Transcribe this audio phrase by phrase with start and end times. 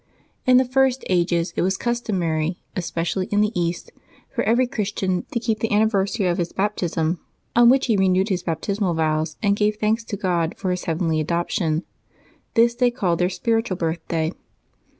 [0.47, 3.91] In the first ages it was customary, es pecially in the East,
[4.33, 7.19] for every Christian to keep the anni versary of his Baptism,
[7.55, 11.19] on which he renewed his baptismal vows and gave thanks to God for his heavenly
[11.19, 11.83] adoption:
[12.55, 14.33] this they called their spiritual birthday.